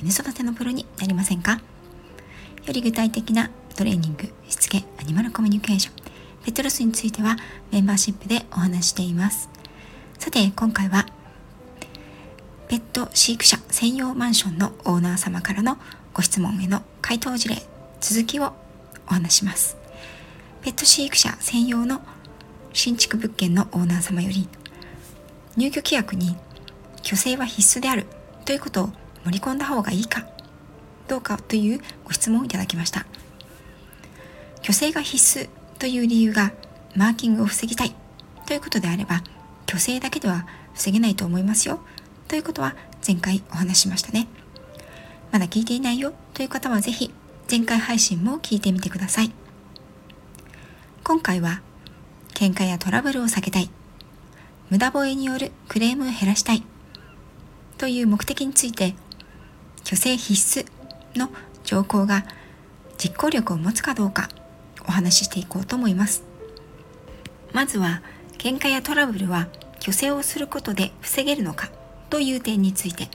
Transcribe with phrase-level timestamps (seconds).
[0.00, 1.60] 犬育てのプロになりませんか？
[2.64, 5.94] より具体的なトレーニングしつけアニマルコミュニケーション
[6.44, 7.36] ペットロスについては
[7.72, 9.48] メンバーシップでお話しています。
[10.18, 11.06] さて今回は
[12.68, 15.78] ペット飼育者専用マンションのオーナー様からの
[16.14, 17.56] ご質問への回答事例
[18.00, 18.52] 続きを
[19.08, 19.76] お話します。
[20.62, 22.02] ペット飼育者専用の
[22.72, 24.48] 新築物件のオーナー様より
[25.56, 26.36] 入居規約に
[27.02, 28.06] 虚勢は必須である
[28.44, 28.90] ということを
[29.28, 30.26] 盛り込んだ方がいいか
[31.06, 33.06] どうかというご質問をいただきました。
[34.62, 35.48] 虚勢が必須
[35.78, 36.52] という理由が
[36.96, 37.94] マーキングを防ぎたい
[38.46, 39.22] ということであれば
[39.66, 41.80] 虚勢だけでは防げないと思いますよ
[42.26, 42.74] ということは
[43.06, 44.28] 前回お話しましたね。
[45.30, 47.12] まだ聞いていないよという方はぜひ
[47.50, 49.32] 前回配信も聞いてみてください。
[51.04, 51.60] 今回は
[52.34, 53.70] 喧嘩やトラブルを避けたい
[54.70, 56.62] 無駄吠えによるクレームを減らしたい
[57.78, 58.94] という目的について
[59.88, 60.66] 虚勢必須
[61.18, 61.30] の
[61.64, 62.26] 条項が
[62.98, 64.28] 実行力を持つかどうか
[64.86, 66.24] お話ししていこうと思います。
[67.54, 68.02] まずは
[68.36, 69.48] 喧嘩やトラブルは
[69.80, 71.70] 虚勢をすることで防げるのか
[72.10, 73.08] という点について。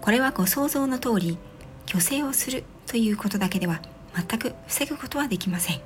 [0.00, 1.38] これはご想像の通り
[1.86, 3.82] 虚勢をするということだけでは
[4.14, 5.80] 全く防ぐことはできません。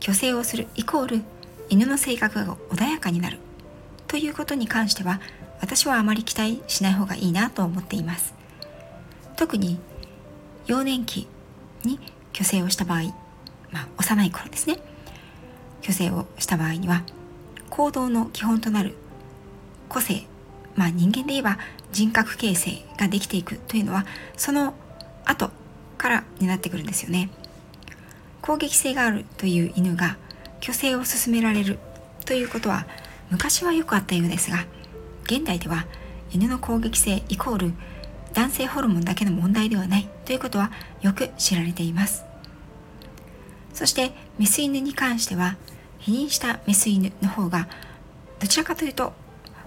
[0.00, 1.22] 虚勢をするイコール
[1.68, 3.38] 犬の性格が穏やかになる
[4.08, 5.20] ということに関しては
[5.60, 8.34] 私はあまり期待しない方がいいなと思っています。
[9.36, 9.78] 特に
[10.66, 11.26] 幼年期
[11.84, 11.98] に
[12.32, 13.02] 虚勢をした場合
[13.70, 14.78] まあ幼い頃ですね。
[15.82, 17.02] 虚勢をした場合には
[17.70, 18.94] 行動の基本となる
[19.88, 20.24] 個性
[20.76, 21.58] まあ人間で言えば
[21.92, 24.06] 人格形成ができていくというのは
[24.36, 24.74] その
[25.24, 25.50] 後
[25.98, 27.30] からになってくるんですよね。
[28.42, 30.18] 攻撃性があるという犬が
[30.60, 31.78] 虚勢を進められる
[32.26, 32.86] ということは
[33.30, 34.66] 昔はよくあったようですが
[35.24, 35.86] 現代では
[36.32, 37.72] 犬の攻撃性イコール
[38.32, 40.70] 男性ホルモンだけの問題ではないということは
[41.00, 42.24] よく知られています。
[43.72, 45.56] そしてメス犬に関しては
[45.98, 47.68] 否認したメス犬の方が
[48.38, 49.12] どちらかというと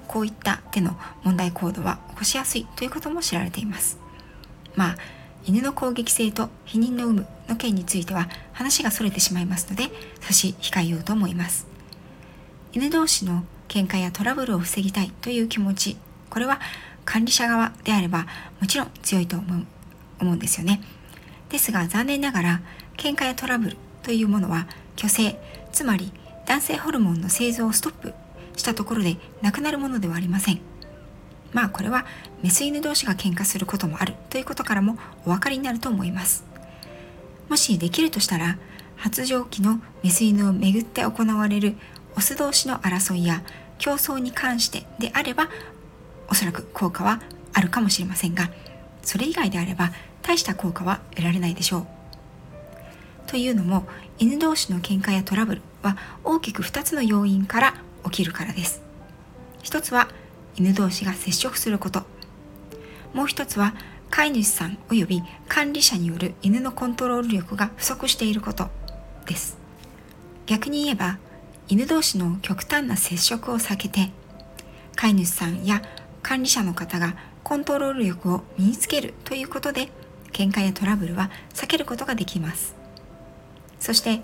[0.08, 3.98] こういった手の問題行動は起こしやすいということも知られています。
[4.76, 4.98] まあ
[5.46, 9.86] 犬の攻撃性と避妊の有無の件については話がそれてしまいますので
[10.20, 11.68] 差し控えようと思います。
[12.74, 15.98] 犬同士の喧嘩やトラブルを防ぎたいという気持ち。
[16.30, 16.60] これは
[17.06, 18.28] 管理者側であれば
[18.60, 19.66] もちろん強いと思う
[20.20, 20.82] 思うんですよね。
[21.50, 22.62] ですが残念ながら
[22.98, 24.68] 喧嘩やトラブルというものは
[24.98, 25.40] 虚勢
[25.72, 26.12] つまり
[26.46, 28.14] 男性ホルモンの製造をストップ
[28.56, 30.60] したところでなくなるものではありません。
[31.54, 32.06] まあこれは
[32.44, 36.44] メス犬同士が喧嘩することもあるということからもお分かりになると思います。
[37.50, 38.58] もしできるとしたら
[38.98, 41.76] 発情期のメス犬をめぐって行われる
[42.18, 43.44] オス同士の争いや
[43.78, 45.50] 競争に関してであれば
[46.30, 47.22] おそらく効果は
[47.54, 48.50] あるかもしれませんが
[49.04, 49.92] それ以外であれば
[50.24, 51.88] 大した効果は得られないでしょう。
[53.28, 53.88] というのも
[54.20, 57.74] 犬同士の喧嘩やトラブルは大きく2つの要因から
[58.06, 58.82] 起きるからです。
[59.64, 60.10] 一つは
[60.58, 62.04] 犬同士が接触すること。
[63.14, 63.74] もう一つは
[64.10, 68.70] 飼い主さん及び管理者による犬のコントロール力が不足していること
[69.26, 69.58] です。
[70.46, 71.20] 逆に言えば
[71.70, 74.10] 犬同士の極端な接触を避けて
[74.96, 75.82] 飼い主さんや
[76.24, 79.90] 管理者の方がコントロール力を身につけるということで
[80.32, 82.76] 喧嘩やトラブルは避けることができます。
[83.80, 84.22] そして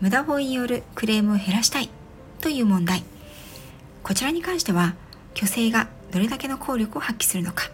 [0.00, 1.90] 無駄吠えによるクレームを減らしたい
[2.40, 3.04] という問題。
[4.02, 4.94] こちらに関しては
[5.34, 7.70] 虚勢がどれだけの効力を発揮するのか。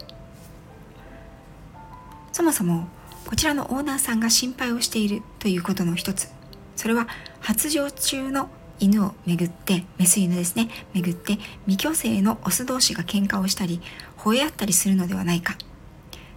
[2.33, 2.87] そもそも
[3.27, 6.29] こちらのオーナーさんが心配をしているということの一つ。
[6.77, 7.09] それは
[7.41, 10.69] 発情中の犬をめぐってメス犬ですね。
[10.93, 13.81] めぐって未去勢のオス同士が喧嘩をしたり
[14.19, 15.57] 吠え合ったりするのではないか。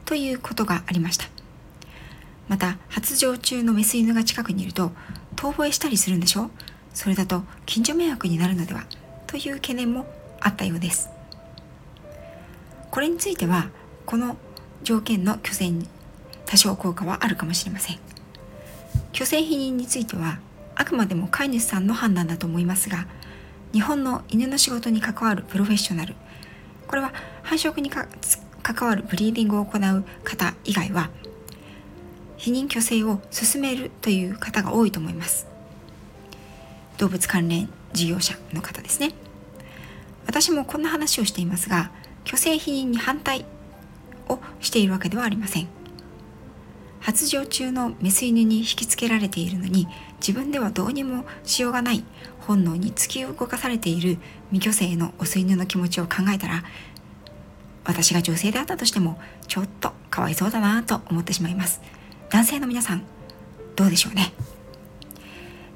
[0.06, 1.25] ということがありました。
[2.47, 4.91] また発情中のメス犬が近くにいると
[5.36, 6.50] 遠吠えしたりするんでしょ
[6.94, 8.86] それだと近所迷惑になるのでは。
[9.27, 10.07] という懸念も
[10.39, 11.09] あったようです。
[12.89, 13.69] これについては
[14.06, 14.38] この
[14.81, 15.88] 条件の虚勢に
[16.45, 18.00] 多少効果はあるかもしれません。
[19.13, 20.39] 虚勢否認については
[20.79, 23.05] あくまでも飼い主さんの判断だと思いますが
[23.73, 26.15] 日本の犬の仕事に関わるプロフェッショナル
[26.87, 28.07] これは繁殖に関
[28.87, 31.09] わるブリーディングを行う方以外は
[32.37, 35.45] 避妊去勢を進めるという方が多いと思います。
[36.97, 39.11] 動物関連事業者の方ですね。
[40.25, 41.91] 私もこんな話をしていますが
[42.25, 43.45] 虚勢避妊に反対
[44.29, 45.67] をしているわけではありません。
[47.01, 49.87] 発情中のメス犬に引きつけられているのに
[50.19, 52.04] 自分ではどうにもしようがない
[52.42, 54.18] 本能に突き動かされている
[54.51, 56.63] 未虚勢のオス犬の気持ちを考えたら
[57.86, 61.81] 私が女性であったとしてもちょっとかわいそうだなと思ってしまいます。
[62.30, 63.04] 男性の皆さん
[63.75, 64.33] どうでしょうね？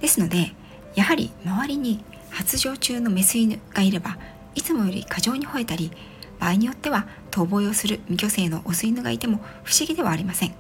[0.01, 0.54] ですので
[0.96, 4.18] やはり周りに発情中のメス犬がいれば
[4.54, 5.92] いつもより過剰に吠えたり
[6.39, 10.54] 場合によっては逃亡をする未去勢のオス犬がいても不思議ではありません。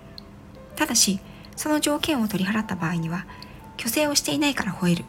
[0.75, 1.19] ただし
[1.55, 3.27] その条件を取り払った場合には
[3.77, 5.05] 虚勢をしていないから吠える。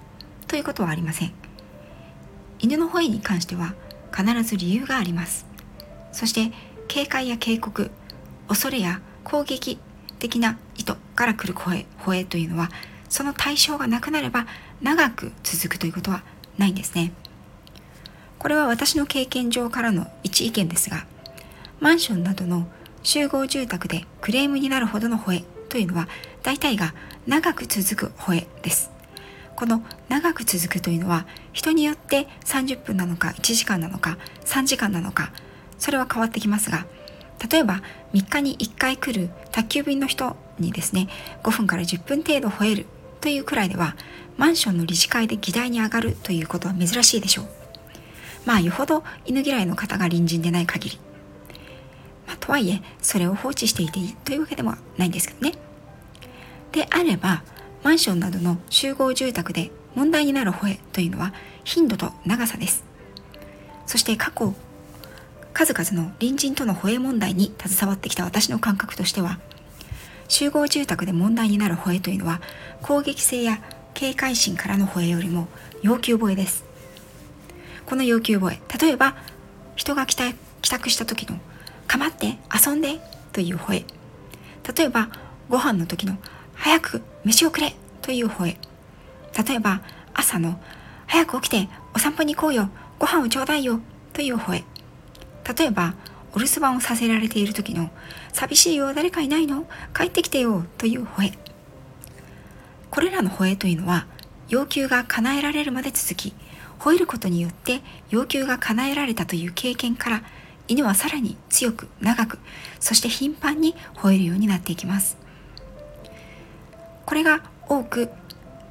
[0.46, 1.32] ということはありません。
[2.58, 3.75] 犬の吠えに関しては
[4.14, 5.46] 必ず理由があります。
[6.12, 6.52] そして
[6.88, 7.90] 警戒や警告
[8.49, 9.78] 恐れや攻撃
[10.19, 12.70] 的な意図から来る声吠えというのは
[13.08, 14.46] その対象がなくなれば
[14.81, 16.22] 長く続くということは
[16.56, 17.12] ないんですね。
[18.38, 21.06] これは私の経験上からの一意見ですが
[21.81, 22.69] マンションなどの
[23.02, 26.06] 集合住宅でクレームになるほどの吠えというのは
[26.44, 26.94] 大体が
[27.26, 28.93] 長く続く吠えです。
[29.56, 35.32] この長く続くというのは人によって30分なのか1時間なのか3時間なのか
[35.79, 36.87] それは変わってきますが
[37.50, 37.82] 例えば
[38.12, 41.09] 3日に1回来る宅急便の人にですね
[41.43, 42.87] 5分から10分程度吠える
[43.20, 43.97] というくらいでは
[44.37, 47.47] マンションの理事会で議題に上がるということは珍しいでしょう。
[48.44, 50.99] まあよほど犬嫌いの方が隣人でない限り、
[52.44, 55.55] とはいえそれを放置していていいというわけでもないんですけどね。
[56.73, 57.43] であれば
[57.82, 61.32] マンションなどの集合住宅で問題になる吠えというのは
[61.64, 62.85] 頻度と長さです。
[63.87, 64.55] そして過去
[65.55, 69.38] 数々の隣人との吠え問題に携わってきた私の感覚としては
[70.29, 72.43] 集合住宅で問題になる吠えというのは
[72.82, 73.62] 攻撃性や
[73.94, 75.49] 警戒心からの吠えよりも
[75.81, 76.64] 要求吠えです。
[77.87, 79.17] この要求吠え例えば
[79.76, 80.17] 人が帰
[80.61, 81.38] 宅した時の
[81.86, 83.00] 「かまって遊んで」
[83.32, 83.84] という吠え。
[84.76, 85.08] 例えば
[85.48, 86.16] ご飯の時の
[86.54, 88.56] 「早く飯をくれ」という吠え。
[89.46, 89.81] 例えば
[90.14, 90.60] 朝の
[91.06, 93.81] 「早く起きてお散歩に行こうよご飯をちょうだいよ」
[94.12, 94.64] という吠え。
[95.56, 95.94] 例えば
[96.32, 97.90] お留守番をさせられている時の
[98.32, 101.38] 「寂しいよ誰かいないの帰ってきてよ」という吠え。
[102.90, 104.06] これらの吠えというのは
[104.48, 106.34] 要求が叶えられるまで続き
[106.78, 110.22] 吠えることによって要求が叶えられたという経験から
[110.69, 112.38] 犬はさらに強く長く
[112.81, 115.16] そして頻繁に吠えるようになっていきます。
[117.05, 118.11] これが多く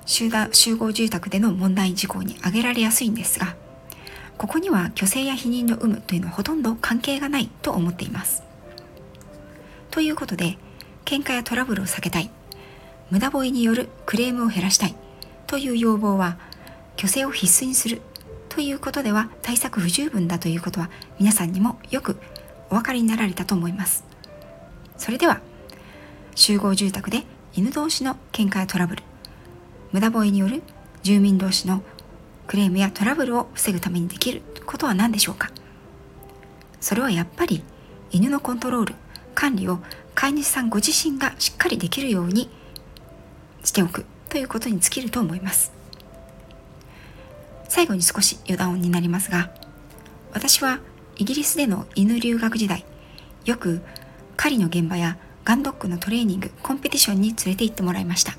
[0.06, 3.56] 集団集合住宅での問題事項に挙げられやすいんですが
[4.38, 8.44] ここには虚勢や否認の有無というのはほとんど関係がないと思っています。
[9.92, 10.58] ということで
[11.06, 12.32] 喧嘩やトラブルを避けたい
[13.12, 14.96] 無駄吠えによるクレームを減らしたい
[15.46, 16.38] という要望は
[16.98, 18.02] 虚勢を必須にする
[18.54, 22.18] ということでは対策不十分だということは皆さんにもよく
[22.70, 24.04] お分かりになられたと思います。
[24.96, 25.42] それでは
[26.36, 27.24] 集合住宅で
[27.56, 29.04] 犬同士の喧嘩やトラブル
[29.92, 30.62] 無駄吠えによる
[31.02, 31.82] 住民同士の
[32.46, 35.50] クレームやトラブルを防ぐためにできることは何でしょうか。
[36.80, 37.64] それはやっぱり
[38.12, 38.96] 犬のコントロール
[39.34, 39.80] 管理を
[40.14, 42.52] 飼い主さんご自身がしっかりできるように
[43.64, 45.83] しておくということに尽きると思います。
[47.74, 49.50] 最後に少し余談になりますが
[50.32, 50.80] 私は
[51.16, 52.86] イギリスでの犬留学時代
[53.46, 53.82] よく
[54.38, 58.36] 狩りの現場やガンドッグのトレーニングコンペティションに連れて行ってもらいました。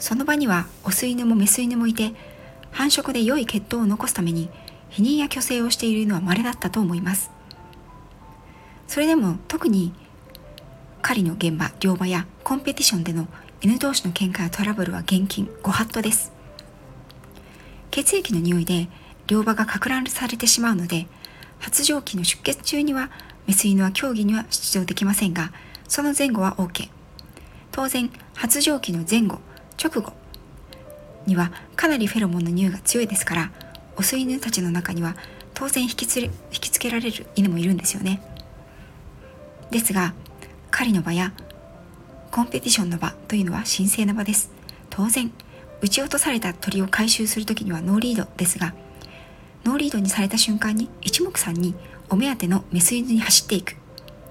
[0.00, 2.14] その場にはオス犬もメス犬もいて
[2.72, 4.50] 繁殖で良い血統を残すために
[4.90, 7.30] 避妊や虚勢をしている犬は稀だったと思います。
[8.88, 9.94] それでも特に
[11.00, 13.28] 狩りの現場両場やコンペティションでの
[13.62, 16.33] 犬同士の喧嘩やトラブルは厳禁ご法度です。
[17.94, 18.88] 血液の匂いで
[19.28, 21.06] 両場がかく乱されてしまうので
[21.60, 23.08] 発情期の出血中には
[23.46, 25.52] メス犬は競技には出場できませんが
[25.86, 26.88] その前後は OK
[27.70, 29.38] 当然発情期の前後
[29.80, 30.12] 直後
[31.26, 33.52] にはかなりフェロモンの匂いが強いですから
[33.96, 35.14] オス犬たちの中には
[35.54, 38.20] 当然引きつれ引きつけられる犬もいるんですよね。
[39.70, 40.14] ですが
[40.72, 41.32] 狩りの場や
[42.32, 44.50] コンペティションの場というのは神聖な場です。
[44.90, 45.30] 当然
[45.84, 48.72] 撃ち落とされた鳥を回収する時にはノーリードですが
[49.66, 51.74] ノーリードにされた瞬間に一目散に
[52.08, 53.76] お目当てのメス犬に走っていく。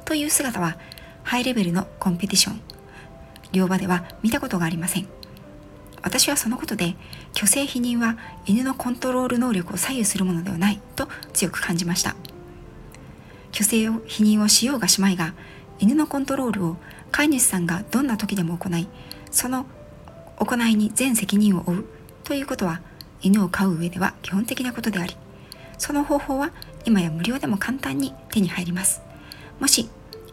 [0.03, 0.77] という姿は
[1.21, 2.61] ハイレベルのコンペティション。
[3.51, 5.07] 両場では見たことがありません。
[6.01, 6.95] 私はそのことで
[7.35, 8.17] 虚勢否認は
[8.47, 12.15] 犬のコントロール能力を左右するものではないと強く感じました。
[13.51, 15.35] 虚勢を否認をしようがしまいが
[15.79, 16.77] 犬のコントロールを
[17.11, 18.87] 飼い主さんがどんな時でも行い
[19.29, 19.65] その
[20.37, 21.85] 行いに全責任を負う
[22.23, 22.81] ということは
[23.21, 25.15] 犬を飼う上では基本的なことであり
[25.77, 26.51] その方法は
[26.85, 29.01] 今や無料でも簡単に手に入ります。
[29.59, 29.89] もし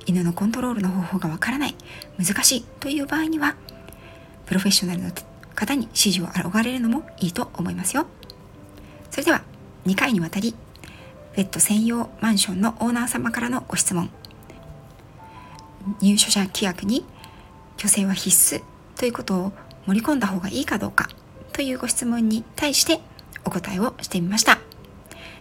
[0.06, 1.74] 犬のコントロールの方法がわからない
[2.18, 3.54] 難しいという場合には
[4.46, 5.10] プロフェッショナルの
[5.54, 8.06] 方に指示を仰がれるのもいいと思いますよ。
[9.10, 9.42] それでは
[9.86, 10.54] 2回にわたり
[11.34, 14.10] ペット専用マンションのオーナー様からのご質問。
[16.00, 17.04] 入所者規約に
[17.78, 18.62] 虚勢は必須
[18.96, 19.52] ということを
[19.90, 21.08] 盛り込んだ方がいいかどうか
[21.52, 23.00] というご質問に対して
[23.44, 24.60] お答えをしてみました。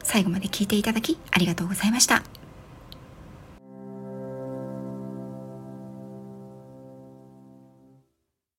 [0.01, 2.38] 最後まで聞いていただきありがとうございました。